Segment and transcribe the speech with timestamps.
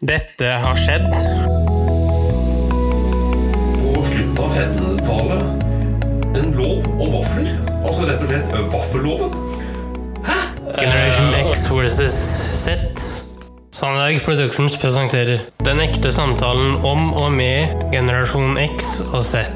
[0.00, 1.06] Dette har skjedd.
[3.80, 7.48] På slutten av 1500-tallet en lov om vafler.
[7.80, 9.32] Altså rett og slett vaffelloven.
[10.26, 10.36] Hæ?
[10.82, 12.18] Generation X versus
[12.60, 13.00] Z.
[13.72, 19.48] Sandberg Productions presenterer Den ekte samtalen om og med generasjon X og Z.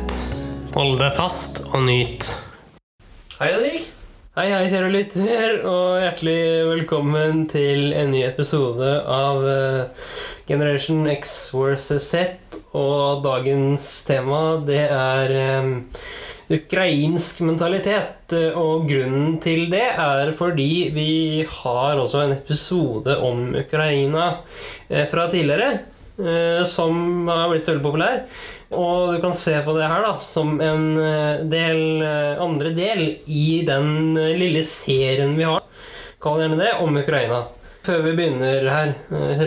[0.73, 2.33] Hold deg fast og nyt.
[3.37, 3.91] Hei, Henrik.
[4.39, 10.05] Hei, hei, kjære lytter, og hjertelig velkommen til en ny episode av eh,
[10.51, 12.59] Generation X versus Z.
[12.77, 15.73] Og dagens tema, det er um,
[16.51, 18.35] ukrainsk mentalitet.
[18.59, 21.11] Og grunnen til det er fordi vi
[21.47, 24.27] har også en episode om Ukraina
[24.89, 25.81] eh, fra tidligere.
[26.19, 28.25] eh, Som har blitt veldig populær.
[28.71, 30.85] Og du kan se på det her da som en
[31.51, 31.81] del,
[32.39, 35.65] andre del i den lille serien vi har.
[36.23, 37.41] Kall gjerne det om Ukraina.
[37.87, 39.41] Før vi begynner her, eh,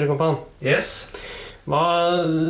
[0.63, 0.89] Yes.
[1.63, 1.83] Hva,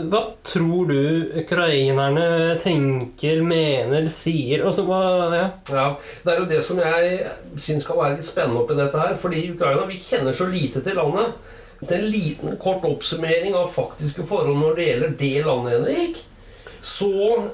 [0.10, 5.50] hva tror du ukrainerne tenker, mener, sier Altså, hva Ja.
[5.70, 7.20] Ja, Det er jo det som jeg
[7.58, 9.16] syns kan være litt spennende oppi dette her.
[9.22, 11.34] Fordi Ukraina, vi kjenner så lite til landet.
[11.82, 16.24] Det er En liten, kort oppsummering av faktiske forhold når det gjelder det landet, Henrik.
[16.84, 17.08] Så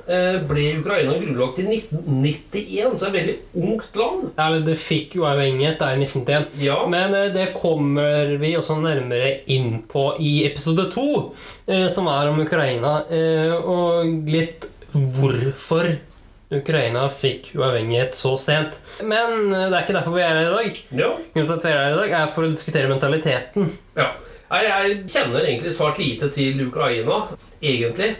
[0.09, 4.23] eh, ble Ukraina grunnlagt i 1991, så det er et veldig ungt land.
[4.41, 6.47] Eller det fikk jo avhengighet da i 1991.
[6.66, 11.05] Ja, Men eh, det kommer vi også nærmere inn på i episode to,
[11.69, 13.03] eh, som er om Ukraina.
[13.09, 15.91] eh, Og litt hvorfor
[16.50, 18.80] Ukraina fikk uavhengighet så sent.
[19.05, 20.80] Men det er ikke derfor vi er her i dag.
[21.03, 23.69] ja, Grunnen til at vi er her i dag, er for å diskutere mentaliteten.
[24.00, 24.09] ja.
[24.50, 27.19] Nei, Jeg kjenner egentlig svært lite til Ukraina,
[27.61, 28.16] egentlig.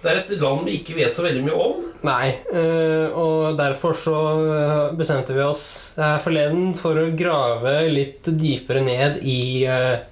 [0.00, 1.84] Det er et land vi ikke vet så veldig mye om.
[2.04, 5.66] Nei, eh, og derfor så eh, bestemte vi oss
[6.24, 10.04] forleden for å grave litt dypere ned i eh,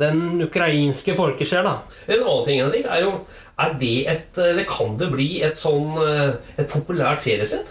[0.00, 1.78] den ukrainske folkesjel, da.
[2.10, 3.12] En annen ting, Henrik, er jo
[3.60, 7.68] Er det et Eller kan det bli et sånn eh, Et populært feriested?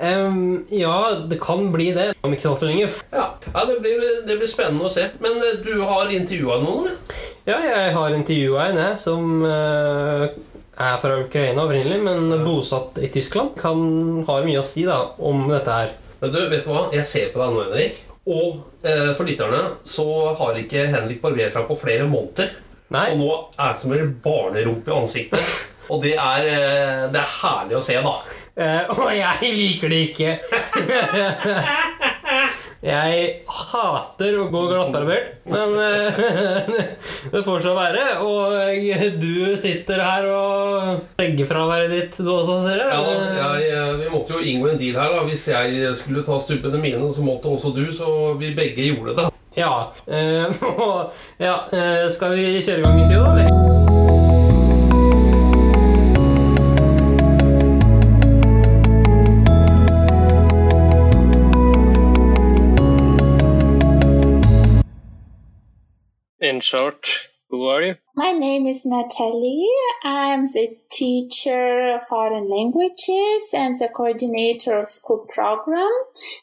[0.00, 0.96] Em, ja,
[1.28, 2.88] det kan bli det om ikke så altfor lenge.
[3.12, 5.10] Ja, ja det, blir, det blir spennende å se.
[5.20, 6.88] Men eh, du har intervjua noen?
[6.88, 7.24] eller?
[7.44, 10.26] Ja, jeg har intervjua en jeg, som uh,
[10.80, 13.52] er fra Ukraina opprinnelig, men bosatt i Tyskland.
[13.60, 15.92] Kan har mye å si da om dette her.
[16.20, 16.86] Men du, vet du hva?
[16.94, 18.00] Jeg ser på deg nå, Henrik.
[18.30, 22.52] Og eh, for lytterne så har ikke Henrik barbert seg på flere måneder.
[22.92, 25.52] Nei, Og nå er det som en barnerumpe i ansiktet.
[25.92, 28.12] Og det er, eh, det er herlig å se, da.
[28.56, 30.38] Eh, og jeg liker det ikke.
[32.80, 36.70] Jeg hater å gå glattbarbert, men eh,
[37.32, 38.04] det får så være.
[38.24, 38.54] Og
[39.20, 42.88] du sitter her og legger fraværet ditt, du også, ser jeg.
[42.88, 45.12] Ja, da, jeg, eh, vi måtte jo inngå en deal her.
[45.12, 47.84] da Hvis jeg skulle ta stubbene mine, så måtte også du.
[47.92, 48.08] Så
[48.40, 49.28] vi begge gjorde det.
[49.60, 49.74] Ja.
[50.08, 50.48] eh,
[50.86, 51.12] og,
[51.42, 51.58] ja
[52.08, 53.79] skal vi kjøre i gang intervjuet, da?
[66.60, 67.08] In short,
[67.48, 67.94] who are you?
[68.14, 69.66] My name is Natalie.
[70.04, 75.88] I'm the teacher of foreign languages and the coordinator of school program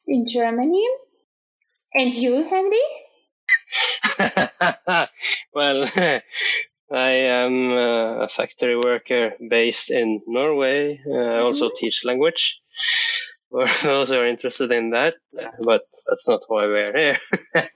[0.08, 0.88] in Germany.
[1.94, 2.88] And you, Henry?
[5.54, 5.86] well,
[6.92, 7.12] I
[7.44, 11.00] am a factory worker based in Norway.
[11.00, 11.46] I mm-hmm.
[11.46, 12.60] also teach language.
[13.52, 15.14] We're interested in that,
[15.62, 17.70] but that's not why we're here.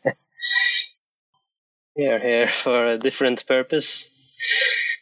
[1.96, 4.09] We are here for a different purpose,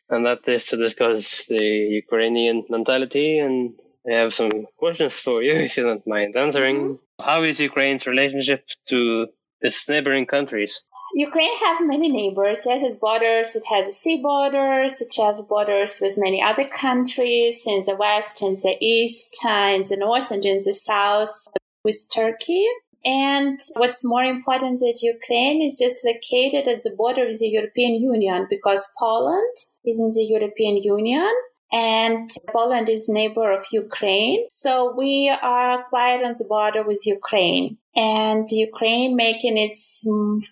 [0.10, 1.64] and that is to discuss the
[2.04, 3.40] Ukrainian mentality.
[3.40, 3.74] And
[4.10, 6.78] I have some questions for you, if you don't mind answering.
[6.78, 7.24] Mm-hmm.
[7.24, 9.28] How is Ukraine's relationship to
[9.62, 10.82] its neighboring countries?
[11.16, 12.64] Ukraine have many neighbors.
[12.66, 13.56] Yes, its borders.
[13.56, 15.02] It has sea borders.
[15.02, 19.98] It has borders with many other countries in the west, in the east, in the
[19.98, 21.48] north, and in the south
[21.84, 22.66] with Turkey.
[23.06, 27.96] And what's more important that Ukraine is just located at the border with the European
[27.96, 31.32] Union because Poland is in the European Union
[31.72, 34.46] and Poland is neighbor of Ukraine.
[34.50, 40.06] So we are quite on the border with Ukraine and Ukraine making its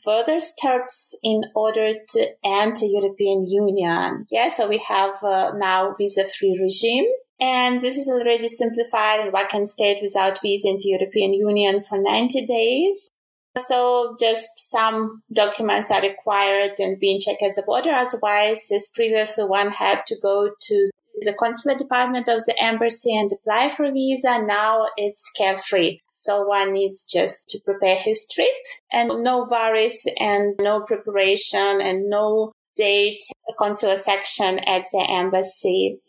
[0.03, 4.25] further steps in order to enter European Union.
[4.29, 7.05] Yeah, so we have uh, now visa-free regime.
[7.39, 11.81] And this is already simplified and one can stay without visa in the European Union
[11.81, 13.09] for 90 days.
[13.57, 17.91] So just some documents are required and being checked at the border.
[17.91, 20.89] Otherwise, this previously one had to go to
[21.21, 24.43] the consular department of the embassy and apply for a visa.
[24.43, 25.99] Now it's carefree.
[26.11, 28.53] So one needs just to prepare his trip
[28.91, 33.23] and no worries and no preparation and no date
[33.57, 35.99] consular section at the embassy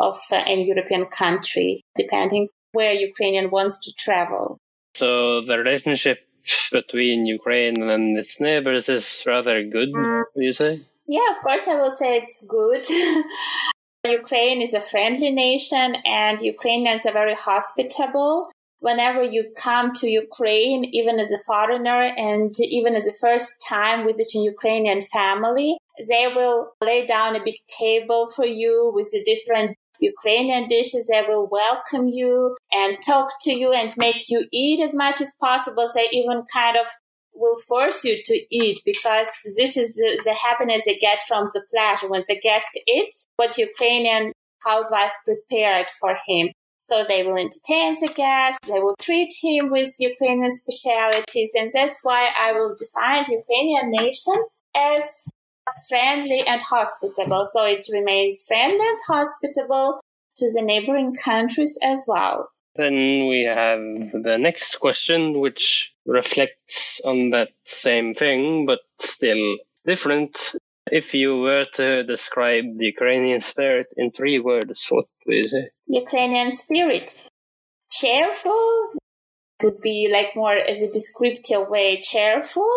[0.00, 4.58] of uh, any European country, depending where Ukrainian wants to travel.
[4.94, 6.18] So the relationship
[6.72, 10.22] between Ukraine and its neighbors is rather good, mm.
[10.36, 10.78] you say?
[11.06, 12.84] Yeah, of course, I will say it's good.
[14.06, 18.50] Ukraine is a friendly nation and Ukrainians are very hospitable.
[18.80, 24.04] Whenever you come to Ukraine, even as a foreigner and even as a first time
[24.04, 25.78] with a Ukrainian family,
[26.08, 31.08] they will lay down a big table for you with the different Ukrainian dishes.
[31.08, 35.34] They will welcome you and talk to you and make you eat as much as
[35.40, 35.88] possible.
[35.92, 36.86] They even kind of
[37.34, 41.62] will force you to eat because this is the, the happiness they get from the
[41.72, 44.32] pleasure when the guest eats what Ukrainian
[44.64, 46.48] housewife prepared for him.
[46.88, 52.00] So they will entertain the guest, they will treat him with Ukrainian specialities, and that's
[52.02, 54.38] why I will define Ukrainian nation
[54.74, 55.28] as
[55.88, 57.44] friendly and hospitable.
[57.44, 60.00] So it remains friendly and hospitable
[60.38, 62.48] to the neighboring countries as well.
[62.74, 63.80] Then we have
[64.28, 70.54] the next question, which reflects on that same thing, but still different.
[70.92, 75.70] If you were to describe the Ukrainian spirit in three words, what you say?
[75.86, 77.28] Ukrainian spirit.
[77.90, 78.92] Cheerful
[79.62, 82.70] would be like more as a descriptive way, cheerful,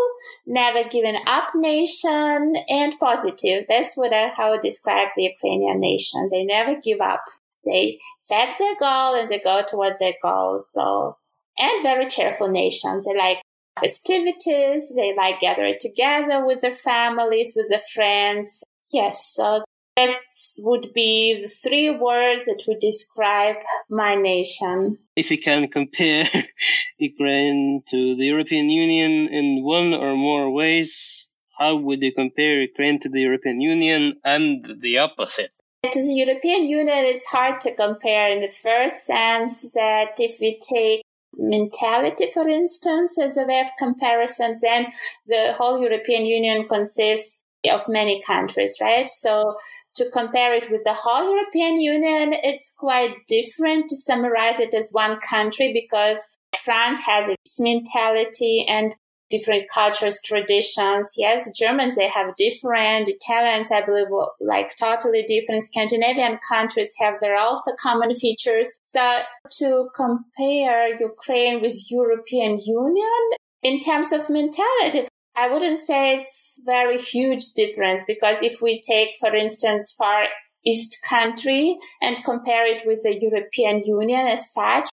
[0.47, 3.65] never given up nation, and positive.
[3.69, 6.29] That's what I, how I describe the Ukrainian nation.
[6.31, 7.23] They never give up
[7.65, 10.59] they set their goal and they go toward their goal.
[10.59, 11.17] So,
[11.57, 13.05] and very cheerful nations.
[13.05, 13.41] They like
[13.79, 14.93] festivities.
[14.95, 18.63] They like gathering together with their families, with their friends.
[18.91, 19.33] Yes.
[19.35, 19.63] So
[19.97, 20.17] that
[20.59, 23.57] would be the three words that would describe
[23.89, 24.97] my nation.
[25.15, 26.25] If you can compare
[26.97, 32.99] Ukraine to the European Union in one or more ways, how would you compare Ukraine
[32.99, 35.51] to the European Union and the opposite?
[35.83, 40.59] To the European Union, it's hard to compare in the first sense that if we
[40.73, 41.01] take
[41.37, 44.87] mentality, for instance, as a way of comparison, then
[45.27, 49.09] the whole European Union consists of many countries, right?
[49.09, 49.55] So
[49.95, 54.89] to compare it with the whole European Union, it's quite different to summarize it as
[54.91, 58.95] one country because France has its mentality and
[59.31, 61.13] different cultures, traditions.
[61.17, 63.09] Yes, Germans, they have different.
[63.09, 64.07] Italians, I believe,
[64.39, 65.63] like totally different.
[65.63, 68.79] Scandinavian countries have their also common features.
[68.85, 69.21] So
[69.59, 73.21] to compare Ukraine with European Union
[73.63, 79.11] in terms of mentality, I wouldn't say it's very huge difference because if we take,
[79.19, 80.25] for instance, Far
[80.65, 84.85] East country and compare it with the European Union as such,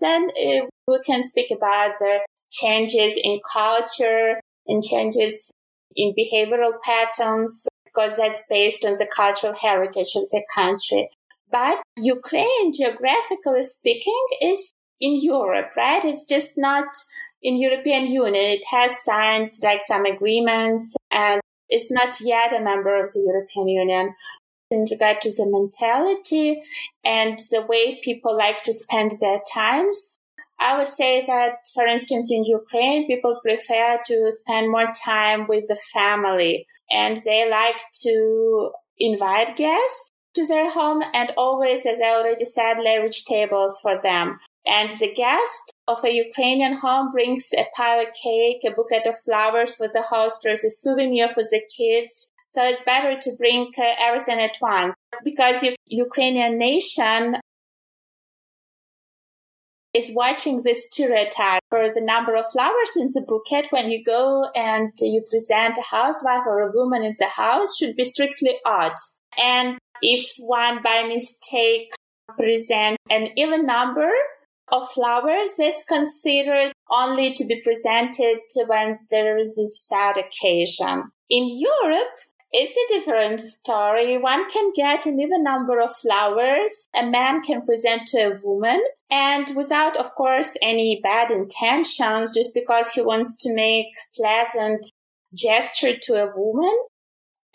[0.00, 2.20] then uh, we can speak about the
[2.50, 5.50] changes in culture and changes
[5.96, 11.08] in behavioral patterns because that's based on the cultural heritage of the country.
[11.50, 16.04] But Ukraine, geographically speaking, is in Europe, right?
[16.04, 16.86] It's just not
[17.42, 18.34] in European Union.
[18.34, 23.68] It has signed like some agreements and it's not yet a member of the European
[23.68, 24.14] Union.
[24.70, 26.60] In regard to the mentality
[27.04, 30.16] and the way people like to spend their times,
[30.58, 35.64] I would say that, for instance, in Ukraine, people prefer to spend more time with
[35.68, 42.16] the family and they like to invite guests to their home and always, as I
[42.16, 44.38] already said, rich tables for them.
[44.66, 49.18] And the guest of a Ukrainian home brings a pie of cake, a bouquet of
[49.18, 52.30] flowers for the host, there's a souvenir for the kids.
[52.46, 57.36] So it's better to bring uh, everything at once because Ukrainian nation
[59.94, 64.48] is watching this stereotype for the number of flowers in the bouquet when you go
[64.56, 68.92] and you present a housewife or a woman in the house should be strictly odd.
[69.38, 71.92] And if one by mistake
[72.36, 74.10] present an even number
[74.72, 81.04] of flowers, it's considered only to be presented when there is a sad occasion.
[81.30, 82.16] In Europe,
[82.56, 84.16] it's a different story.
[84.16, 88.80] One can get an even number of flowers a man can present to a woman,
[89.10, 94.86] and without, of course, any bad intentions, just because he wants to make pleasant
[95.34, 96.72] gesture to a woman.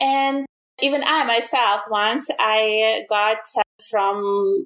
[0.02, 0.46] And
[0.82, 4.66] even I myself, once I got uh, from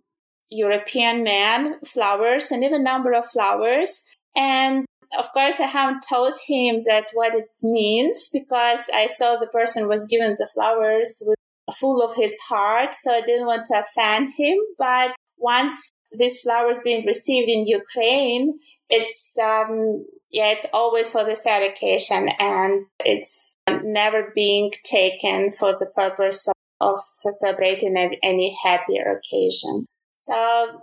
[0.49, 4.03] European man flowers, an even number of flowers,
[4.35, 4.85] and
[5.17, 9.87] of course, I haven't told him that what it means because I saw the person
[9.87, 11.37] was given the flowers with
[11.79, 14.57] full of his heart, so I didn't want to offend him.
[14.77, 18.57] But once these flowers being received in Ukraine,
[18.89, 23.53] it's um, yeah, it's always for this sad occasion, and it's
[23.83, 29.85] never being taken for the purpose of, of celebrating any happier occasion.
[30.13, 30.81] So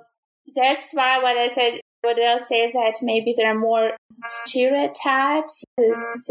[0.56, 1.80] that's why what I said.
[2.02, 3.92] What I'll say that maybe there are more
[4.25, 5.64] stereotypes,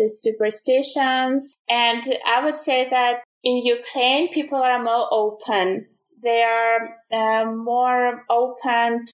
[0.08, 5.86] superstitions, and I would say that in Ukraine people are more open.
[6.22, 9.06] They are uh, more open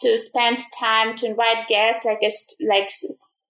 [0.00, 2.30] to spend time to invite guests like a,
[2.64, 2.88] like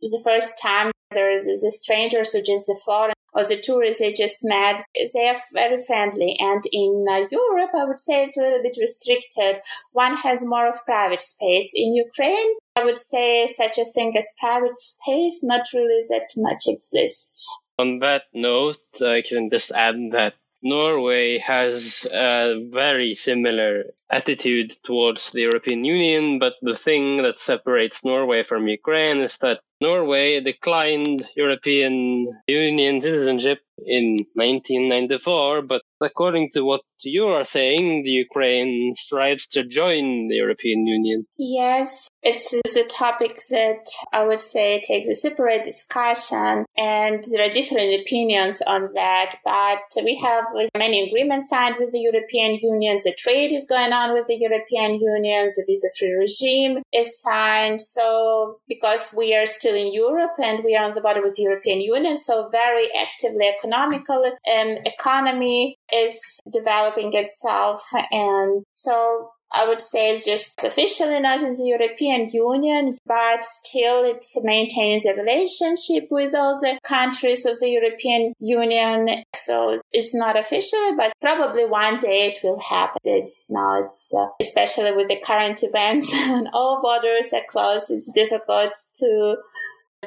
[0.00, 4.38] the first time there's a stranger, so just the foreign or the tourists they just
[4.42, 4.80] met
[5.14, 6.36] they are very friendly.
[6.40, 9.60] And in uh, europe i would say it's a little bit restricted.
[9.92, 11.70] One has more of private space.
[11.74, 16.62] In ukraine i would say such a thing as private space not really that much
[16.66, 17.58] exists.
[17.78, 25.30] On that note i can just add that Norway has a very similar attitude towards
[25.30, 31.22] the European Union, but the thing that separates Norway from Ukraine is that Norway declined
[31.36, 39.46] European Union citizenship in 1994, but according to what you are saying, the Ukraine strives
[39.48, 41.26] to join the European Union.
[41.36, 47.52] Yes, it's, a topic that I would say takes a separate discussion, and there are
[47.52, 49.36] different opinions on that.
[49.44, 50.44] But we have
[50.76, 52.98] many agreements signed with the European Union.
[53.02, 55.48] The trade is going on with the European Union.
[55.56, 57.80] The visa-free regime is signed.
[57.80, 61.44] So because we are still in Europe and we are on the border with the
[61.44, 67.82] European Union, so very actively economical um, economy is developing itself.
[68.10, 74.04] And so I would say it's just officially not in the European Union, but still
[74.04, 79.22] it maintains a relationship with all the countries of the European Union.
[79.34, 82.98] So it's not officially, but probably one day it will happen.
[83.04, 88.10] It's now, it's uh, especially with the current events when all borders are closed, it's
[88.12, 89.36] difficult to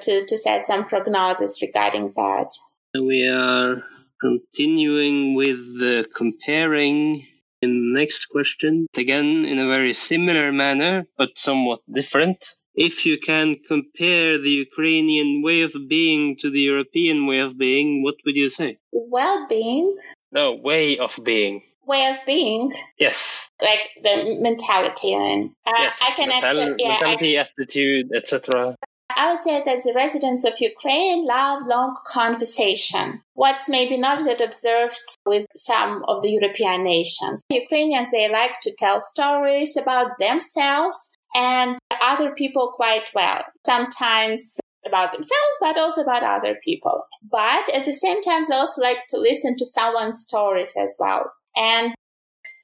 [0.01, 2.49] to to set some prognosis regarding that.
[2.96, 3.84] We are
[4.19, 7.24] continuing with the comparing
[7.62, 12.43] in the next question, again in a very similar manner, but somewhat different.
[12.74, 18.01] If you can compare the Ukrainian way of being to the European way of being,
[18.03, 18.77] what would you say?
[18.91, 19.96] Well being.
[20.31, 21.62] No, way of being.
[21.86, 22.72] Way of being.
[22.98, 23.51] Yes.
[23.62, 26.00] Like the mentality and uh, yes.
[26.01, 28.75] I can Mental- actually yeah, mentality, I, attitude, etc.
[29.15, 33.21] I would say that the residents of Ukraine love long conversation.
[33.33, 37.41] What's maybe not that observed with some of the European nations.
[37.49, 43.43] Ukrainians, they like to tell stories about themselves and other people quite well.
[43.65, 47.03] Sometimes about themselves, but also about other people.
[47.29, 51.31] But at the same time, they also like to listen to someone's stories as well.
[51.55, 51.93] And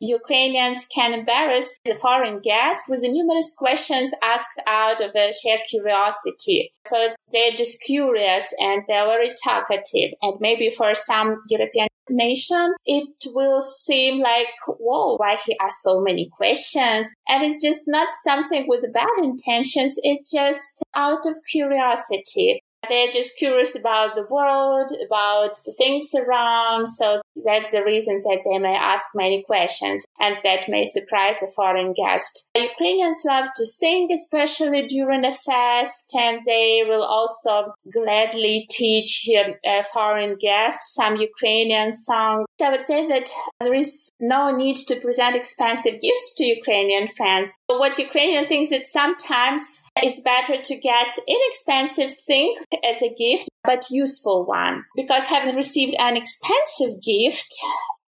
[0.01, 6.71] Ukrainians can embarrass the foreign guest with numerous questions asked out of a sheer curiosity.
[6.85, 10.11] So they're just curious and they're very talkative.
[10.21, 16.01] And maybe for some European nation, it will seem like, whoa, why he asked so
[16.01, 17.09] many questions?
[17.27, 19.97] And it's just not something with bad intentions.
[20.03, 22.61] It's just out of curiosity.
[22.89, 26.88] They're just curious about the world, about the things around.
[26.88, 31.48] So that's the reason that they may ask many questions and that may surprise a
[31.48, 32.51] foreign guest.
[32.56, 39.54] Ukrainians love to sing, especially during a fast, and they will also gladly teach um,
[39.65, 42.46] a foreign guest some Ukrainian songs.
[42.62, 47.51] I would say that there is no need to present expensive gifts to Ukrainian friends.
[47.68, 53.50] But what Ukrainian thinks that sometimes it's better to get inexpensive things as a gift,
[53.63, 54.84] but useful one.
[54.96, 57.53] Because having received an expensive gift,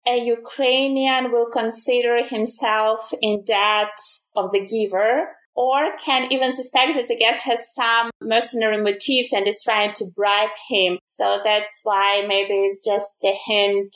[0.08, 3.98] a Ukrainian will consider himself in debt
[4.36, 9.48] of the giver or can even suspect that the guest has some mercenary motives and
[9.48, 11.00] is trying to bribe him.
[11.08, 13.96] So that's why maybe it's just a hint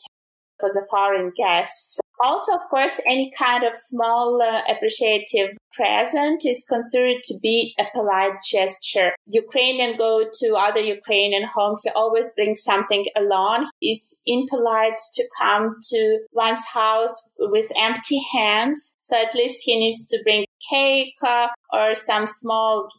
[0.59, 1.99] for the foreign guests.
[2.21, 7.85] Also, of course, any kind of small uh, appreciative present is considered to be a
[7.93, 9.13] polite gesture.
[9.25, 11.77] Ukrainian go to other Ukrainian home.
[11.81, 13.69] He always brings something along.
[13.81, 18.97] It's impolite to come to one's house with empty hands.
[19.01, 22.89] So at least he needs to bring cake uh, or some small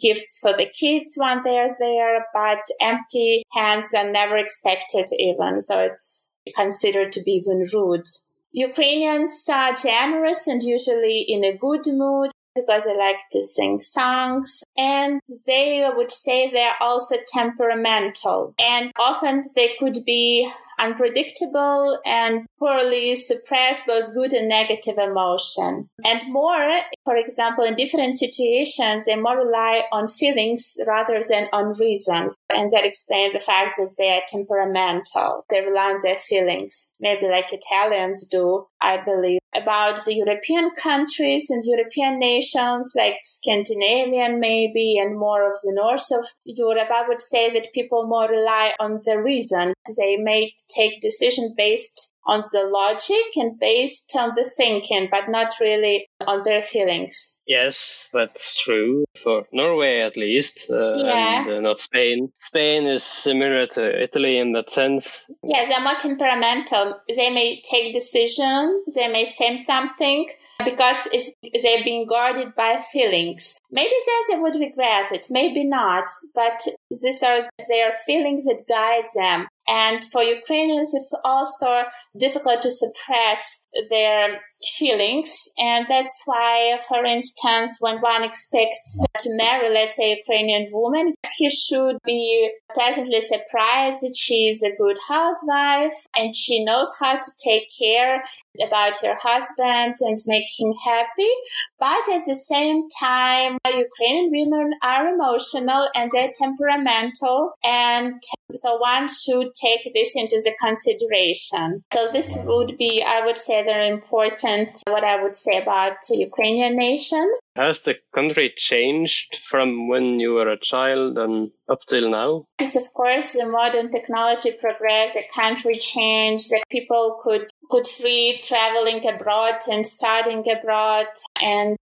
[0.00, 5.60] gifts for the kids when they're there, but empty hands are never expected even.
[5.60, 8.06] So it's considered to be even rude.
[8.52, 14.62] Ukrainians are generous and usually in a good mood because they like to sing songs
[14.76, 20.48] and they would say they're also temperamental and often they could be
[20.78, 25.88] unpredictable and poorly suppress both good and negative emotion.
[26.04, 31.78] And more, for example, in different situations, they more rely on feelings rather than on
[31.78, 32.36] reasons.
[32.50, 35.44] And that explains the fact that they are temperamental.
[35.50, 39.40] They rely on their feelings, maybe like Italians do, I believe.
[39.54, 46.06] About the European countries and European nations, like Scandinavian maybe, and more of the north
[46.12, 49.72] of Europe, I would say that people more rely on the reason.
[49.96, 55.52] They may take decision based on the logic and based on the thinking, but not
[55.60, 57.38] really on their feelings.
[57.46, 61.42] Yes, that's true for Norway at least, uh, Yeah.
[61.42, 62.32] and uh, not Spain.
[62.38, 65.30] Spain is similar to Italy in that sense.
[65.42, 67.00] Yes, they're more temperamental.
[67.08, 70.28] They may take decision, they may say something
[70.64, 73.58] because it's, they're being guarded by feelings.
[73.70, 76.04] Maybe then they would regret it, maybe not,
[76.34, 79.48] but these are their feelings that guide them.
[79.66, 81.84] And for Ukrainians, it's also
[82.18, 84.40] difficult to suppress their
[84.78, 85.48] feelings.
[85.58, 91.12] And that's why, for instance, when one expects to marry, let's say, a Ukrainian woman,
[91.36, 97.14] he should be pleasantly surprised that she is a good housewife and she knows how
[97.14, 98.22] to take care
[98.64, 101.30] about her husband and make him happy.
[101.78, 108.22] But at the same time, Ukrainian women are emotional and they're temperamental and
[108.56, 111.82] so one should take this into the consideration.
[111.92, 116.16] So this would be, I would say, very important, what I would say about the
[116.16, 117.26] Ukrainian nation.
[117.56, 122.44] Has the country changed from when you were a child and up till now?
[122.60, 128.38] Yes, of course, the modern technology progressed, the country changed, that people could could free
[128.42, 131.06] traveling abroad and studying abroad,
[131.40, 131.76] and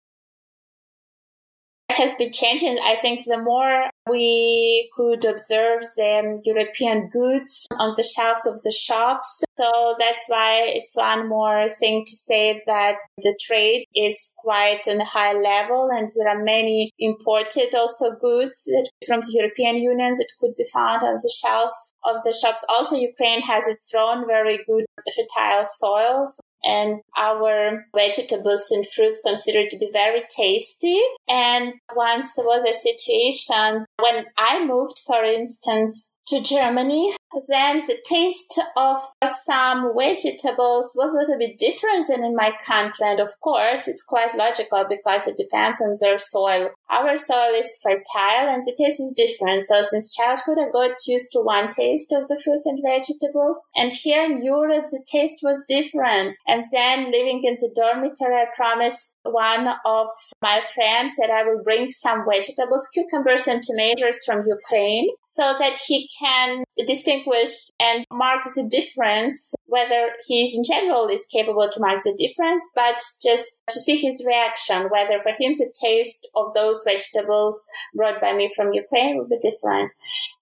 [1.91, 2.79] has been changing.
[2.83, 8.73] I think the more we could observe the European goods on the shelves of the
[8.73, 9.45] shops.
[9.57, 15.01] So that's why it's one more thing to say that the trade is quite on
[15.01, 20.13] a high level and there are many imported also goods that from the European Union
[20.13, 22.65] that could be found on the shelves of the shops.
[22.69, 24.85] Also, Ukraine has its own very good
[25.17, 31.01] fertile soils and our vegetables and fruits considered to be very tasty.
[31.29, 37.15] And once was a situation when I moved, for instance, to Germany,
[37.49, 38.97] then the taste of
[39.45, 43.07] some vegetables was a little bit different than in my country.
[43.07, 46.71] And of course, it's quite logical because it depends on their soil.
[46.91, 49.65] Our soil is fertile and the taste is different.
[49.65, 53.63] So since childhood, I got used to one taste of the fruits and vegetables.
[53.77, 56.37] And here in Europe, the taste was different.
[56.47, 60.09] And then living in the dormitory, I promised one of
[60.41, 65.79] my friends that I will bring some vegetables, cucumbers and tomatoes from Ukraine so that
[65.87, 71.99] he can distinguish and mark the difference, whether he in general is capable to mark
[72.05, 76.83] the difference, but just to see his reaction, whether for him the taste of those
[76.85, 79.93] vegetables brought by me from Ukraine would be different.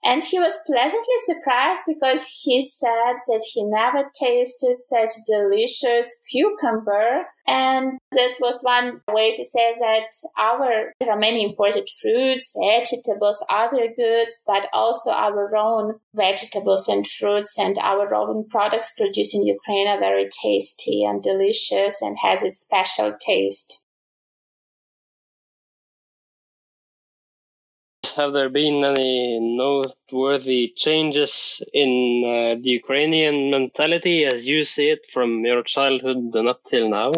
[0.07, 7.25] And he was pleasantly surprised because he said that he never tasted such delicious cucumber.
[7.45, 10.07] And that was one way to say that
[10.39, 17.05] our, there are many imported fruits, vegetables, other goods, but also our own vegetables and
[17.05, 22.45] fruits and our own products produced in Ukraine are very tasty and delicious and has
[22.45, 23.83] its special taste.
[28.17, 35.03] Have there been any noteworthy changes in uh, the Ukrainian mentality as you see it
[35.13, 37.13] from your childhood and up till now?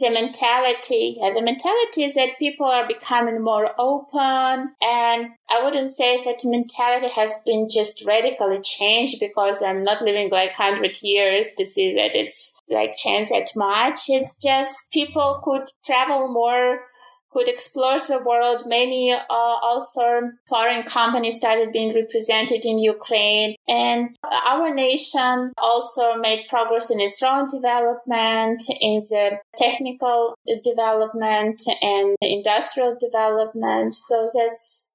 [0.00, 5.92] the mentality yeah, the mentality is that people are becoming more open and i wouldn't
[5.92, 11.52] say that mentality has been just radically changed because i'm not living like 100 years
[11.56, 16.80] to see that it's like changed that much it's just people could travel more
[17.34, 18.62] could explore the world.
[18.66, 24.16] Many uh, also foreign companies started being represented in Ukraine, and
[24.46, 32.96] our nation also made progress in its own development, in the technical development and industrial
[32.98, 33.96] development.
[33.96, 34.90] So that's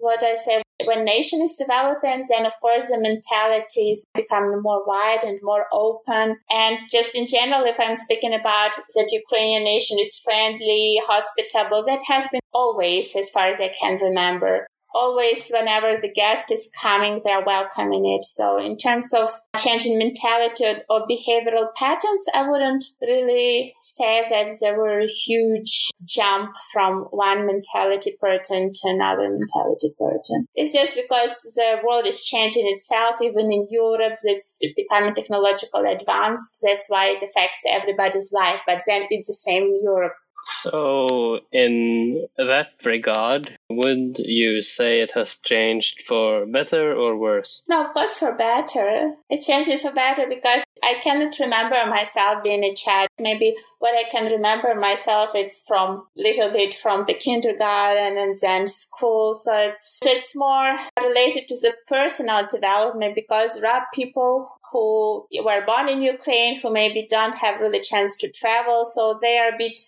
[0.00, 0.62] what I say.
[0.84, 5.66] When nation is developing, then of course the mentality is becoming more wide and more
[5.72, 6.38] open.
[6.50, 12.00] And just in general, if I'm speaking about that Ukrainian nation is friendly, hospitable, that
[12.08, 14.66] has been always as far as I can remember.
[14.94, 18.24] Always whenever the guest is coming they're welcoming it.
[18.24, 24.76] So in terms of changing mentality or behavioral patterns i wouldn't really say that there
[24.76, 30.46] were a huge jump from one mentality pattern to another mentality pattern.
[30.54, 33.16] It's just because the world is changing itself.
[33.22, 36.58] Even in europe it's becoming technologically advanced.
[36.62, 38.60] That's why it affects everybody's life.
[38.66, 45.12] But then it's the same in europe so, in that regard, would you say it
[45.12, 47.62] has changed for better or worse?
[47.68, 49.12] No, of course for better.
[49.28, 53.08] It's changing for better because I cannot remember myself being a child.
[53.20, 58.66] Maybe what I can remember myself it's from little bit from the kindergarten and then
[58.66, 59.34] school.
[59.34, 65.64] So it's it's more related to the personal development because there are people who were
[65.66, 69.58] born in Ukraine who maybe don't have really chance to travel, so they are a
[69.58, 69.78] bit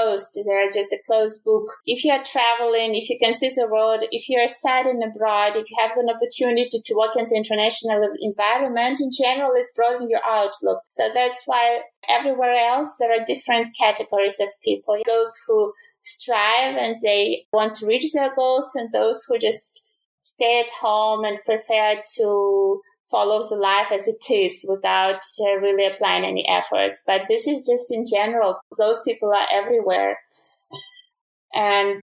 [0.00, 0.38] closed.
[0.44, 1.68] They're just a closed book.
[1.86, 5.56] If you are traveling, if you can see the world, if you are studying abroad,
[5.56, 10.10] if you have an opportunity to work in the international environment, in general, it's broadening
[10.10, 10.80] your outlook.
[10.90, 14.98] So that's why everywhere else there are different categories of people.
[15.06, 19.86] Those who strive and they want to reach their goals and those who just
[20.20, 25.86] stay at home and prefer to follow the life as it is without uh, really
[25.86, 27.02] applying any efforts.
[27.06, 28.60] But this is just in general.
[28.78, 30.18] Those people are everywhere.
[31.54, 32.00] And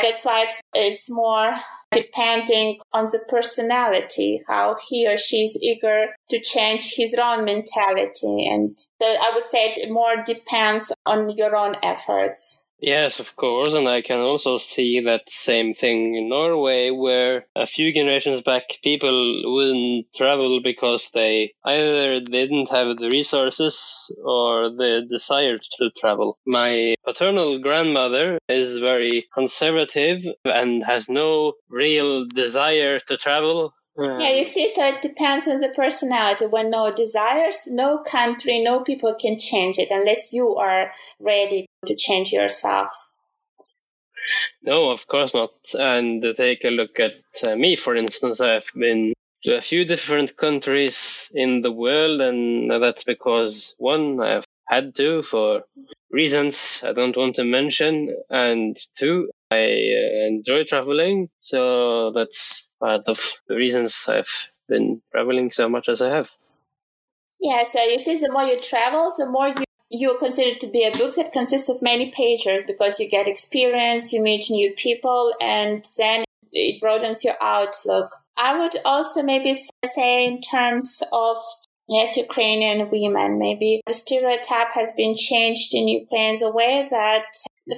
[0.00, 1.54] that's why it's, it's more
[1.92, 8.48] depending on the personality, how he or she is eager to change his own mentality.
[8.48, 12.64] And so I would say it more depends on your own efforts.
[12.82, 17.64] Yes, of course, and I can also see that same thing in Norway, where a
[17.64, 25.06] few generations back people wouldn't travel because they either didn't have the resources or the
[25.08, 26.38] desire to travel.
[26.44, 34.44] My paternal grandmother is very conservative and has no real desire to travel yeah, you
[34.44, 36.46] see, so it depends on the personality.
[36.46, 41.94] When no desires, no country, no people can change it unless you are ready to
[41.94, 42.90] change yourself.
[44.62, 45.50] No, of course not.
[45.74, 47.12] And take a look at
[47.46, 48.40] uh, me, for instance.
[48.40, 49.12] I've been
[49.44, 55.22] to a few different countries in the world, and that's because one, I've had to
[55.22, 55.64] for
[56.10, 63.04] reasons I don't want to mention, and two, I uh, enjoy traveling, so that's part
[63.06, 66.30] of the reasons I've been traveling so much as I have.
[67.40, 69.64] Yeah, so you see, the more you travel, the more you
[69.94, 74.10] you consider to be a book that consists of many pages because you get experience,
[74.10, 78.10] you meet new people, and then it broadens your outlook.
[78.36, 81.36] I would also maybe say in terms of
[81.88, 87.26] yet Ukrainian women, maybe the stereotype has been changed in Ukraine the way that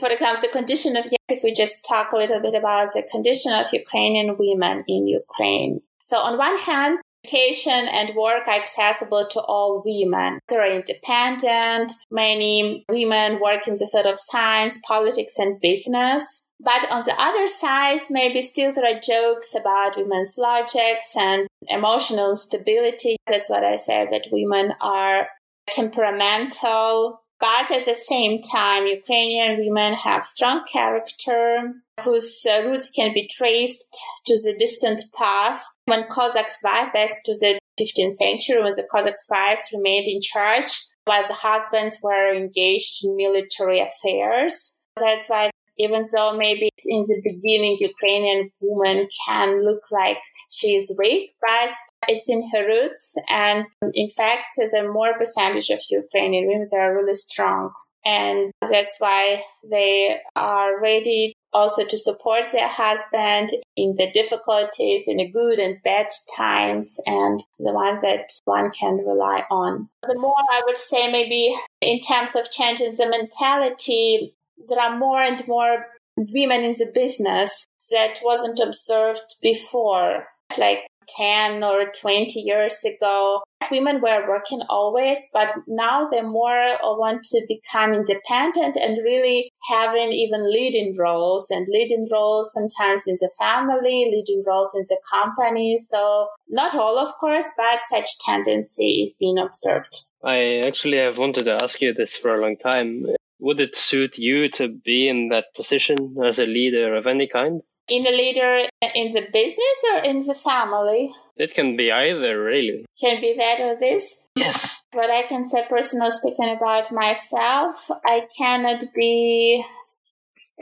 [0.00, 3.06] for example, the condition of, yes, if we just talk a little bit about the
[3.10, 5.80] condition of Ukrainian women in Ukraine.
[6.02, 10.38] So on one hand, education and work are accessible to all women.
[10.48, 11.92] They're independent.
[12.10, 16.48] Many women work in the field of science, politics, and business.
[16.60, 22.30] But on the other side, maybe still there are jokes about women's logics and emotional
[22.30, 23.16] instability.
[23.26, 25.28] That's what I said, that women are
[25.70, 33.12] temperamental, but at the same time, Ukrainian women have strong character whose uh, roots can
[33.12, 38.74] be traced to the distant past when Cossacks survived back to the 15th century when
[38.76, 40.70] the Cossacks wives remained in charge
[41.04, 44.80] while the husbands were engaged in military affairs.
[44.96, 50.16] That's why even though maybe in the beginning Ukrainian woman can look like
[50.50, 51.74] she is weak, but
[52.08, 53.16] it's in her roots.
[53.28, 57.72] And in fact, the more percentage of Ukrainian women that are really strong.
[58.06, 65.16] And that's why they are ready also to support their husband in the difficulties, in
[65.16, 69.88] the good and bad times, and the one that one can rely on.
[70.06, 74.34] The more I would say, maybe in terms of changing the mentality,
[74.68, 75.86] there are more and more
[76.16, 80.26] women in the business that wasn't observed before.
[80.58, 80.86] Like
[81.16, 87.40] 10 or 20 years ago, women were working always, but now they more want to
[87.48, 94.10] become independent and really having even leading roles and leading roles sometimes in the family,
[94.12, 95.78] leading roles in the company.
[95.78, 100.04] So not all, of course, but such tendency is being observed.
[100.22, 103.06] I actually have wanted to ask you this for a long time.
[103.40, 107.62] Would it suit you to be in that position as a leader of any kind?
[107.88, 111.12] In the leader in the business or in the family?
[111.36, 112.84] It can be either, really.
[113.00, 114.24] Can be that or this?
[114.36, 114.84] Yes.
[114.92, 119.64] But I can say, personally speaking about myself, I cannot be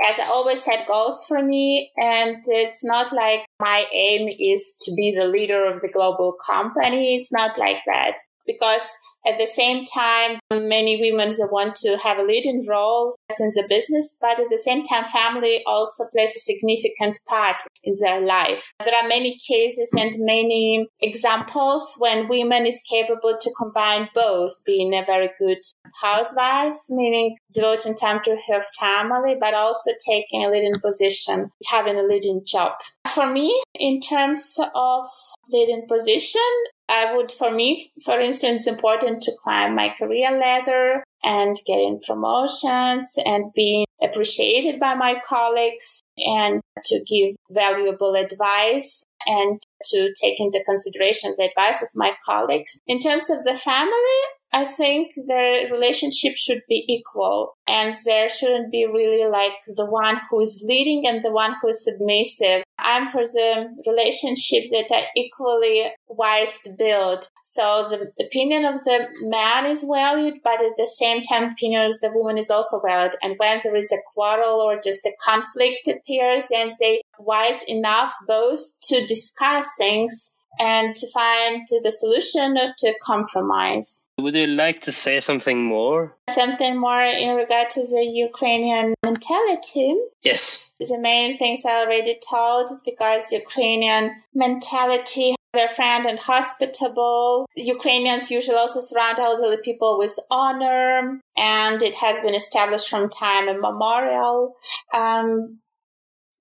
[0.09, 4.95] as I always set goals for me, and it's not like my aim is to
[4.95, 7.17] be the leader of the global company.
[7.17, 8.15] It's not like that
[8.47, 8.89] because
[9.27, 14.19] at the same time, many women want to have a leading role in the business,
[14.21, 18.73] but at the same time, family also plays a significant part in their life.
[18.85, 24.93] There are many cases and many examples when women is capable to combine both, being
[24.93, 25.59] a very good
[26.01, 32.03] housewife, meaning devoting time to her family, but also taking a leading position, having a
[32.03, 32.73] leading job.
[33.15, 35.07] For me, in terms of
[35.51, 36.41] leading position,
[36.89, 43.15] I would, for me, for instance, important to climb my career ladder and getting promotions
[43.25, 50.63] and being appreciated by my colleagues and to give valuable advice and to take into
[50.65, 52.81] consideration the advice of my colleagues.
[52.87, 54.21] In terms of the family,
[54.55, 60.21] I think the relationship should be equal and there shouldn't be really like the one
[60.29, 62.63] who is leading and the one who is submissive.
[62.79, 67.29] I'm for the relationships that are equally wise to build.
[67.45, 72.01] So the opinion of the man is valued, but at the same time, opinion of
[72.01, 73.17] the woman is also valued.
[73.23, 78.13] And when there is a quarrel or just a conflict appears, then they wise enough
[78.27, 84.09] both to discuss things and to find the solution to compromise.
[84.19, 86.17] Would you like to say something more?
[86.31, 89.97] Something more in regard to the Ukrainian mentality?
[90.23, 90.73] Yes.
[90.79, 97.47] The main things I already told because Ukrainian mentality they're friend and hospitable.
[97.55, 103.49] Ukrainians usually also surround elderly people with honor, and it has been established from time
[103.49, 104.55] immemorial.
[104.95, 105.59] Um,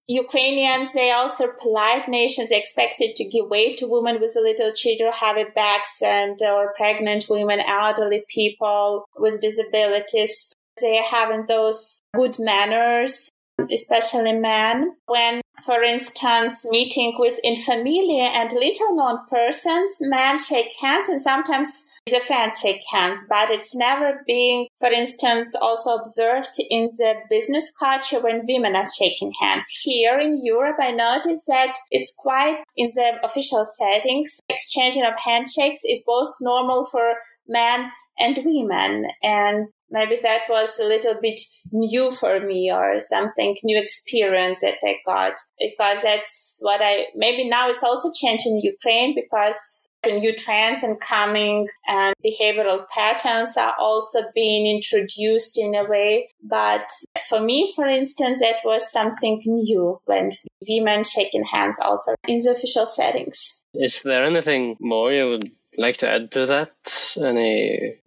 [0.07, 5.11] Ukrainians, they also polite nations expected to give way to women with a little children,
[5.13, 10.53] heavy backs, and or pregnant women, elderly people with disabilities.
[10.79, 14.95] They having those good manners, especially men.
[15.07, 21.83] When for instance, meeting with infamiliar and little known persons, men shake hands and sometimes
[22.09, 27.71] the friends shake hands, but it's never being, for instance, also observed in the business
[27.71, 29.67] culture when women are shaking hands.
[29.83, 34.39] Here in Europe, I noticed that it's quite in the official settings.
[34.49, 37.15] Exchanging of handshakes is both normal for
[37.47, 39.05] men and women.
[39.21, 41.39] And maybe that was a little bit
[41.71, 47.47] new for me or something new experience that I got because that's what I maybe
[47.47, 53.55] now it's also changed in Ukraine because the new trends and coming and behavioral patterns
[53.57, 56.29] are also being introduced in a way.
[56.43, 56.87] But
[57.29, 60.31] for me, for instance, that was something new when
[60.67, 63.59] women shaking hands also in the official settings.
[63.73, 66.71] Is there anything more you would like to add to that?
[67.17, 67.99] Any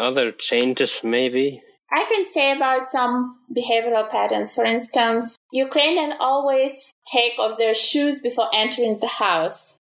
[0.00, 1.62] other changes, maybe?
[1.92, 4.54] I can say about some behavioral patterns.
[4.54, 9.76] For instance, Ukrainians always take off their shoes before entering the house.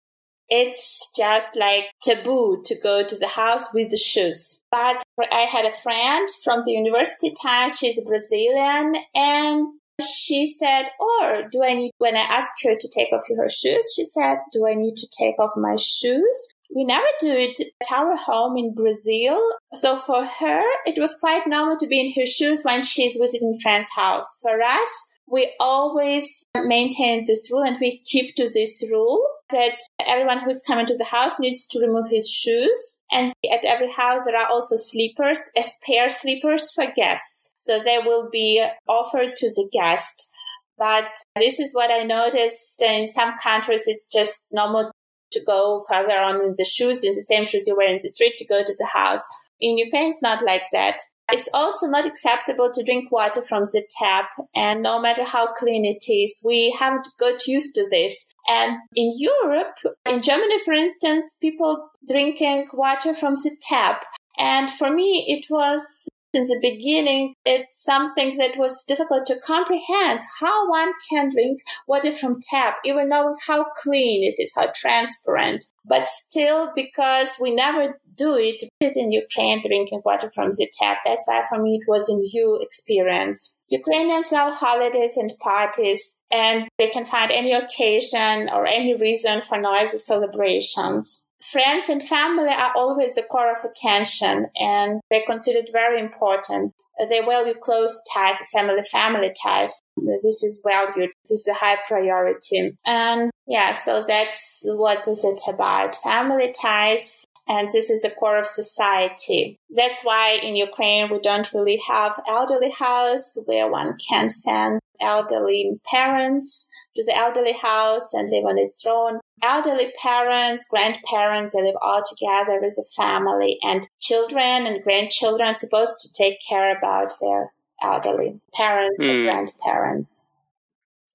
[0.49, 4.61] It's just like taboo to go to the house with the shoes.
[4.71, 7.69] But I had a friend from the university time.
[7.69, 9.67] She's a Brazilian and
[10.01, 13.91] she said, or do I need, when I asked her to take off her shoes,
[13.93, 16.47] she said, do I need to take off my shoes?
[16.73, 19.41] We never do it at our home in Brazil.
[19.73, 23.53] So for her, it was quite normal to be in her shoes when she's visiting
[23.61, 24.37] friend's house.
[24.41, 30.39] For us, we always maintain this rule and we keep to this rule that everyone
[30.39, 32.99] who's coming to the house needs to remove his shoes.
[33.11, 37.53] And at every house, there are also sleepers, spare sleepers for guests.
[37.59, 40.31] So they will be offered to the guest.
[40.77, 43.83] But this is what I noticed in some countries.
[43.87, 44.91] It's just normal
[45.31, 48.09] to go further on in the shoes, in the same shoes you wear in the
[48.09, 49.25] street to go to the house.
[49.59, 50.97] In Ukraine, it's not like that.
[51.29, 55.83] It's also not acceptable to drink water from the tap, and no matter how clean
[55.83, 58.33] it is, we haven't got used to this.
[58.47, 64.05] And in Europe, in Germany, for instance, people drinking water from the tap.
[64.39, 66.07] And for me, it was
[66.37, 72.11] in the beginning, it's something that was difficult to comprehend how one can drink water
[72.11, 75.65] from tap, even knowing how clean it is, how transparent.
[75.83, 80.99] But still, because we never do it, in Ukraine, drinking water from the tap.
[81.05, 83.57] That's why for me it was a new experience.
[83.69, 89.59] Ukrainians love holidays and parties, and they can find any occasion or any reason for
[89.59, 95.99] noisy celebrations friends and family are always the core of attention and they're considered very
[95.99, 96.73] important.
[97.09, 99.79] They value close ties, family family ties.
[99.97, 101.11] This is valued.
[101.23, 102.77] This is a high priority.
[102.85, 105.95] And yeah, so that's what is it about.
[105.95, 109.57] Family ties and this is the core of society.
[109.69, 115.79] That's why in Ukraine we don't really have elderly house where one can send elderly
[115.89, 119.19] parents to the elderly house and live on its own.
[119.43, 125.53] Elderly parents, grandparents, they live all together as a family and children and grandchildren are
[125.53, 129.27] supposed to take care about their elderly parents mm.
[129.27, 130.29] or grandparents.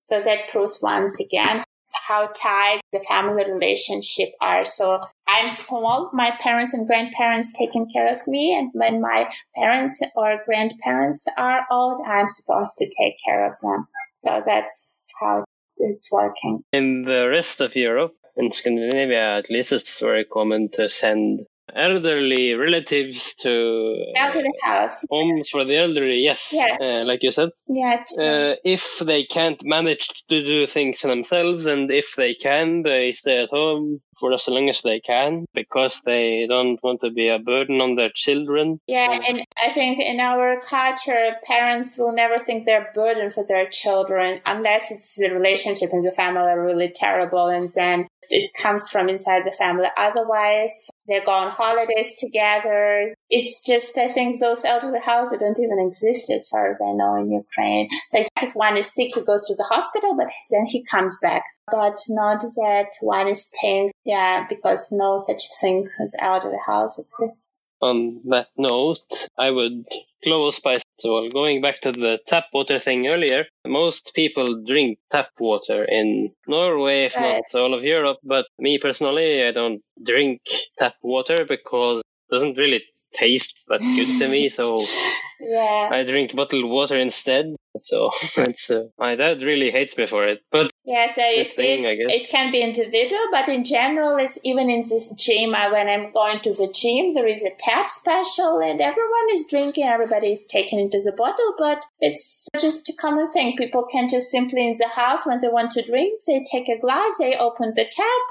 [0.05, 1.65] So that proves once again
[2.09, 4.65] how tight the family relationship are.
[4.65, 10.03] So I'm small, my parents and grandparents taking care of me, and when my parents
[10.15, 13.89] or grandparents are old, I'm supposed to take care of them.
[14.19, 15.45] So that's how
[15.83, 16.65] it's working.
[16.73, 21.41] In the rest of Europe, in Scandinavia at least, it's very common to send
[21.75, 26.77] elderly relatives to elderly house homes for the elderly yes yeah.
[26.81, 27.51] Uh, like you said.
[27.69, 33.13] Yeah uh, if they can't manage to do things themselves and if they can they
[33.13, 37.29] stay at home for as long as they can because they don't want to be
[37.29, 38.79] a burden on their children.
[38.87, 43.45] Yeah and i think in our culture parents will never think they're a burden for
[43.47, 48.51] their children unless it's the relationship in the family are really terrible and then it
[48.55, 49.87] comes from inside the family.
[49.97, 53.07] Otherwise they go on holidays together.
[53.31, 57.17] It's just, I think those elderly houses don't even exist as far as I know
[57.17, 57.89] in Ukraine.
[58.09, 61.43] So if one is sick, he goes to the hospital, but then he comes back.
[61.71, 67.65] But not that one is staying, yeah, because no such thing as elderly house exists.
[67.81, 69.87] On that note, I would
[70.23, 75.31] close by so going back to the tap water thing earlier, most people drink tap
[75.41, 77.43] water in Norway, if right.
[77.53, 78.19] not all of Europe.
[78.23, 80.43] But me personally, I don't drink
[80.79, 84.49] tap water because it doesn't really taste that good to me.
[84.49, 84.81] So
[85.41, 87.55] yeah, I drink bottled water instead.
[87.79, 90.41] So that's uh, my dad really hates me for it.
[90.51, 94.81] But yeah, so it's, thing, it can be individual, but in general, it's even in
[94.81, 95.55] this gym.
[95.55, 99.47] I, when I'm going to the gym, there is a tap special, and everyone is
[99.49, 99.85] drinking.
[99.85, 103.57] Everybody is taken into the bottle, but it's just a common thing.
[103.57, 106.79] People can just simply in the house when they want to drink, they take a
[106.79, 108.23] glass, they open the tap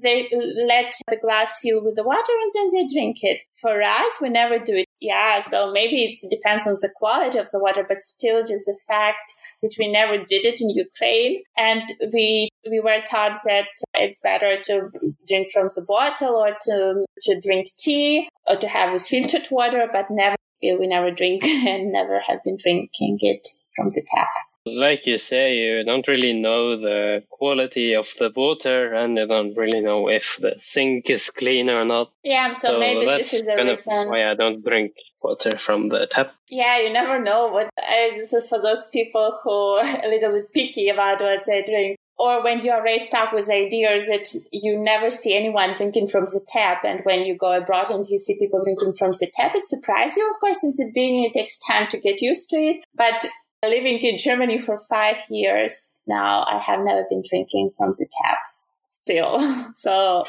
[0.00, 0.28] they
[0.66, 3.42] let the glass fill with the water and then they drink it.
[3.60, 4.86] For us, we never do it.
[5.00, 8.78] Yeah, so maybe it depends on the quality of the water, but still just the
[8.86, 11.42] fact that we never did it in Ukraine.
[11.56, 14.90] And we, we were taught that it's better to
[15.26, 19.88] drink from the bottle or to, to drink tea or to have this filtered water,
[19.92, 24.28] but never, we never drink and never have been drinking it from the tap.
[24.64, 29.56] Like you say, you don't really know the quality of the water and you don't
[29.56, 32.12] really know if the sink is clean or not.
[32.22, 33.98] Yeah, so, so maybe this is a kind reason.
[33.98, 36.32] Of why I don't drink water from the tap.
[36.48, 37.70] Yeah, you never know what.
[37.76, 41.62] Uh, this is for those people who are a little bit picky about what they
[41.62, 46.06] drink or when you are raised up with ideas that you never see anyone drinking
[46.06, 49.28] from the tap and when you go abroad and you see people drinking from the
[49.34, 52.48] tap it surprises you of course in the beginning it takes time to get used
[52.50, 53.26] to it but
[53.68, 58.38] living in Germany for five years now, I have never been drinking from the tap
[58.80, 59.40] still.
[59.74, 60.24] So,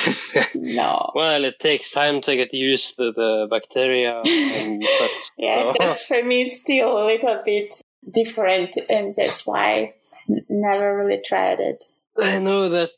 [0.54, 1.10] no.
[1.14, 5.30] well, it takes time to get used to the bacteria such.
[5.36, 5.76] yeah, so.
[5.80, 7.74] just for me, it's still a little bit
[8.10, 9.94] different, and that's why
[10.30, 11.84] I never really tried it.
[12.18, 12.90] I know that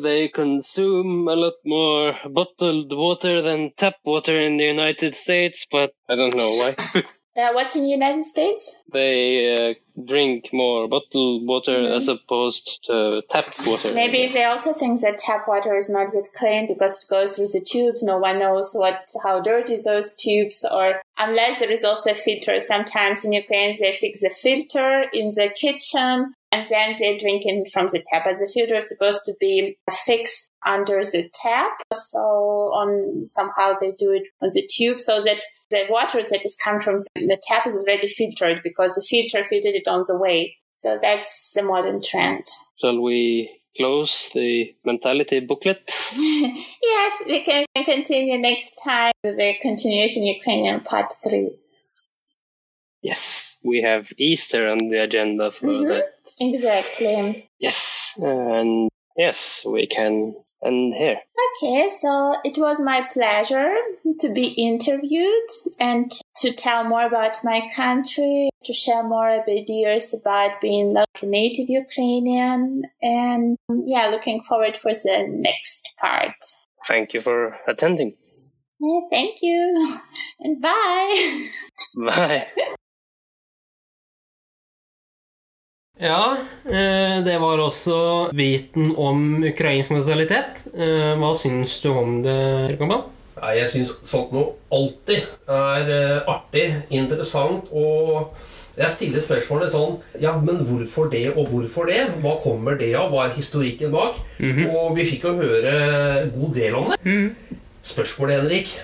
[0.00, 5.92] they consume a lot more bottled water than tap water in the United States, but
[6.08, 7.02] I don't know why.
[7.36, 8.78] Uh, what's in the United States?
[8.92, 9.74] They uh,
[10.06, 11.94] drink more bottled water mm-hmm.
[11.94, 13.92] as opposed to tap water.
[13.92, 17.48] Maybe they also think that tap water is not that clean because it goes through
[17.48, 18.04] the tubes.
[18.04, 21.02] No one knows what how dirty those tubes are.
[21.18, 22.60] Unless there is also a filter.
[22.60, 27.88] Sometimes in Ukraine they fix the filter in the kitchen and then they're drinking from
[27.88, 28.22] the tap.
[28.24, 31.72] But the filter is supposed to be fixed under the tap.
[31.92, 36.56] So on somehow they do it on the tube so that the water that is
[36.62, 40.56] coming from the tap is already filtered because the filter filtered it on the way.
[40.74, 42.46] So that's the modern trend.
[42.80, 45.90] Shall we close the mentality booklet?
[46.16, 51.50] yes, we can continue next time with the continuation Ukrainian part three.
[53.04, 55.88] Yes, we have Easter on the agenda for mm-hmm.
[55.88, 56.14] that.
[56.40, 57.50] Exactly.
[57.58, 61.18] Yes, and yes, we can end here.
[61.62, 63.74] Okay, so it was my pleasure
[64.20, 70.62] to be interviewed and to tell more about my country, to share more ideas about
[70.62, 76.40] being like a native Ukrainian, and yeah, looking forward for the next part.
[76.86, 78.16] Thank you for attending.
[78.80, 80.00] Yeah, thank you,
[80.40, 81.48] and bye.
[82.06, 82.46] Bye.
[86.02, 87.96] Ja, eh, det var også
[88.34, 90.64] viten om ukrainsk mentalitet.
[90.74, 92.34] Eh, hva syns du om det,
[92.72, 92.96] Erkan?
[93.54, 98.34] Jeg syns sånt noe alltid er eh, artig, interessant og
[98.74, 102.00] jeg stiller spørsmålet sånn Ja, men hvorfor det, og hvorfor det?
[102.24, 103.12] Hva kommer det av?
[103.12, 104.18] Hva er historikken bak?
[104.66, 107.14] Og vi fikk jo høre god del om det.
[107.86, 108.74] Spørsmålet, Henrik.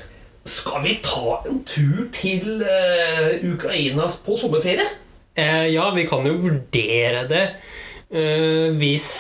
[0.46, 4.86] Skal vi ta en tur til eh, Ukraina på sommerferie?
[5.41, 7.45] Eh, ja, vi kan jo vurdere det
[8.12, 9.11] eh, hvis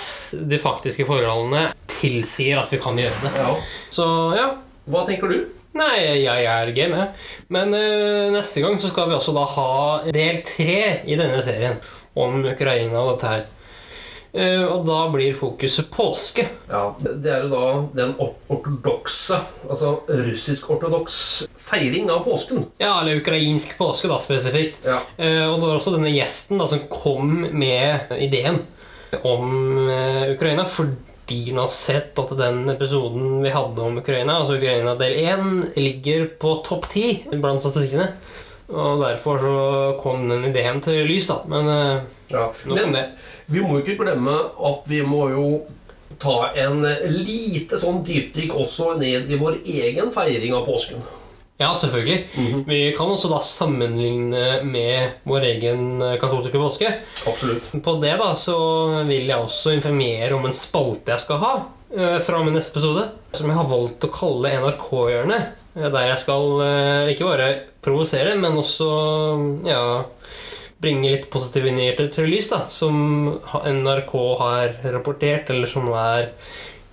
[0.50, 3.32] de faktiske forholdene tilsier at vi kan gjøre det.
[3.40, 3.54] Ja.
[3.92, 4.06] Så
[4.36, 4.50] ja.
[4.90, 5.38] Hva tenker du?
[5.78, 7.06] Nei, jeg er game.
[7.54, 9.70] Men eh, neste gang så skal vi også da ha
[10.10, 11.78] del tre i denne serien
[12.18, 13.48] om Ukraina og dette her.
[14.32, 16.44] Eh, og da blir fokuset påske.
[16.70, 22.66] Ja, Det er jo da den or- ortodokse, altså russisk-ortodoks feiring av påsken.
[22.78, 24.84] Ja, eller ukrainsk påske, da, spesifikt.
[24.86, 25.00] Ja.
[25.18, 28.62] Eh, og det var også denne gjesten da, som kom med ideen
[29.26, 34.56] om eh, Ukraina fordi hun har sett at den episoden vi hadde om Ukraina, altså
[34.58, 38.12] Ukraina del 1, ligger på topp 10 blant statistikkene.
[38.70, 39.54] Og derfor så
[40.02, 41.40] kom den ideen til lys, da.
[41.50, 42.00] Men eh,
[42.30, 42.46] Ja.
[42.66, 43.06] nok om det.
[43.50, 44.36] vi må ikke glemme
[44.70, 45.46] at vi må jo
[46.20, 51.02] ta en lite sånn dypdykk også ned i vår egen feiring av påsken.
[51.60, 52.64] Ja, selvfølgelig.
[52.66, 56.88] Vi kan også da sammenligne med vår egen eh, katolske påske.
[57.28, 57.74] Absolutt.
[57.84, 58.56] På det da, så
[59.08, 61.52] vil jeg også informere om en spalte jeg skal ha
[61.96, 65.56] eh, fra min neste episode, som jeg har valgt å kalle NRK-hjørnet.
[65.76, 67.50] Eh, Der jeg skal eh, ikke bare
[67.84, 68.90] provosere, men også
[69.68, 69.82] ja,
[70.80, 76.30] bringe litt positive nyheter til lys, da, som NRK har rapportert, eller som er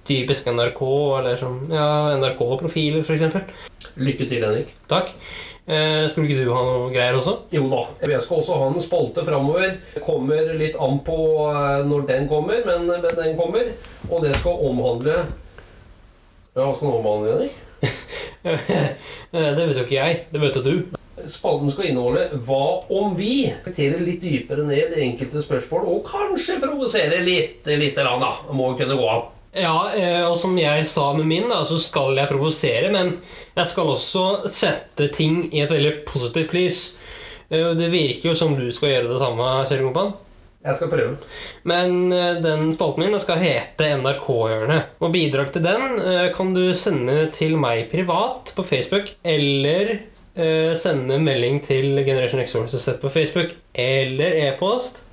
[0.08, 0.82] typisk NRK,
[1.20, 3.92] eller som ja, NRK-profiler, f.eks.
[3.98, 4.74] Lykke til, Henrik.
[4.88, 5.12] Takk.
[5.68, 7.34] Eh, skulle ikke du ha noe greier også?
[7.52, 7.82] Jo da.
[8.08, 9.74] Jeg skal også ha en spalte framover.
[10.06, 11.18] Kommer litt an på
[11.50, 13.74] eh, når den kommer, men, men den kommer.
[14.08, 17.64] Og det skal omhandle Ja, hva skal den omhandle, Henrik?
[19.32, 20.20] Det vet jo ikke jeg.
[20.32, 20.98] Det vet jo du.
[21.28, 22.62] Spalten skal inneholde hva
[22.94, 28.22] om vi reflekterer litt dypere ned i enkelte spørsmål, og kanskje provosere litt, litt grann,
[28.24, 28.36] da.
[28.56, 29.26] Må kunne gå an.
[29.58, 33.16] Ja, eh, og som jeg sa med min, da, så skal jeg provosere, men
[33.58, 36.82] jeg skal også sette ting i et veldig positivt lys.
[37.50, 40.14] Eh, Det virker jo som du skal gjøre det samme, kjære kompan.
[40.66, 41.18] Jeg skal prøve.
[41.70, 44.82] Men eh, den spalten min skal hete NRK-hjørnet.
[45.00, 50.00] Og bidrag til den eh, kan du sende til meg privat på Facebook, eller
[50.36, 55.04] eh, sende melding til Generation X Horses på Facebook, eller e-post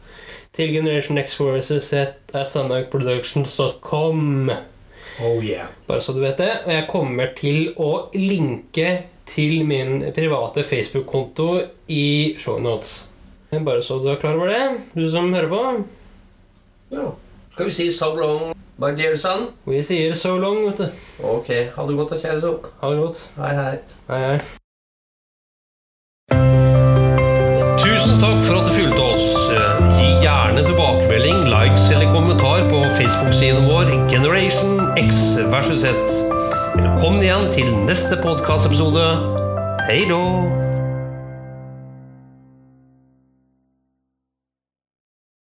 [0.54, 4.50] til Generation X Horses at sandagproductions.com.
[5.22, 5.66] Oh yeah.
[5.86, 6.52] Bare så du vet det.
[6.64, 13.13] Og jeg kommer til å linke til min private Facebook-konto i shownotes.
[13.62, 15.84] Bare så du er klar over det, du som hører på.
[16.90, 17.12] Ja.
[17.54, 19.46] Skal vi si so long, my dear son?
[19.66, 20.88] Vi sier so long, vet du.
[21.22, 21.48] Ok.
[21.76, 22.58] Ha det godt da, kjære son.
[22.80, 23.20] Ha det godt.
[23.38, 23.74] Hei, hei.
[24.10, 24.38] Hei, hei.
[27.84, 29.28] Tusen takk for at du fulgte oss.
[30.00, 36.18] Gi gjerne tilbakemelding, likes eller kommentar på Facebook-siden vår Generation X versus Z.
[36.74, 39.06] Velkommen igjen til neste podkastepisode.
[39.86, 40.63] Hei då!